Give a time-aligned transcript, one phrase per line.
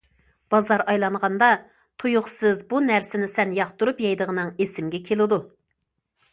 [0.53, 1.49] بازار ئايلانغاندا،
[2.03, 5.43] تۇيۇقسىز بۇ نەرسىنى سەن ياقتۇرۇپ يەيدىغىنىڭ ئېسىمگە كېلىدۇ.